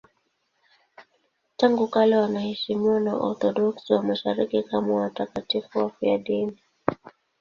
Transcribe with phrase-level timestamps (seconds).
[1.57, 6.61] Tangu kale wanaheshimiwa na Waorthodoksi wa Mashariki kama watakatifu wafiadini.